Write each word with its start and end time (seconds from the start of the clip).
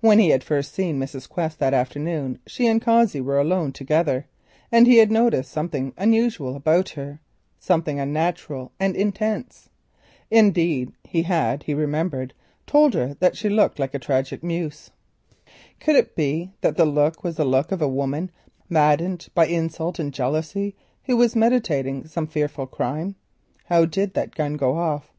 When 0.00 0.18
he 0.18 0.30
had 0.30 0.42
first 0.42 0.72
seen 0.72 0.98
Mrs. 0.98 1.28
Quest 1.28 1.58
that 1.58 1.74
afternoon 1.74 2.38
she 2.46 2.66
and 2.66 2.80
Cossey 2.80 3.20
were 3.20 3.38
alone 3.38 3.70
together, 3.70 4.24
and 4.72 4.86
he 4.86 4.96
had 4.96 5.10
noticed 5.10 5.52
something 5.52 5.92
unusual 5.98 6.56
about 6.56 6.88
her, 6.92 7.20
something 7.58 8.00
unnatural 8.00 8.72
and 8.80 8.96
intense. 8.96 9.68
Indeed, 10.30 10.92
he 11.04 11.22
remembered 11.74 12.32
he 12.32 12.32
had 12.34 12.66
told 12.66 12.94
her 12.94 13.14
that 13.20 13.36
she 13.36 13.50
looked 13.50 13.78
like 13.78 13.92
the 13.92 13.98
Tragic 13.98 14.42
Muse. 14.42 14.90
Could 15.80 15.96
it 15.96 16.16
be 16.16 16.52
that 16.62 16.78
the 16.78 16.86
look 16.86 17.22
was 17.22 17.36
the 17.36 17.44
look 17.44 17.72
of 17.72 17.82
a 17.82 17.88
woman 17.88 18.30
maddened 18.70 19.28
by 19.34 19.44
insult 19.48 19.98
and 19.98 20.14
jealousy, 20.14 20.74
who 21.04 21.18
was 21.18 21.36
meditating 21.36 22.06
some 22.06 22.26
fearful 22.26 22.66
crime? 22.66 23.16
_How 23.70 23.90
did 23.90 24.14
that 24.14 24.34
gun 24.34 24.54
go 24.56 24.76
off? 24.78 25.12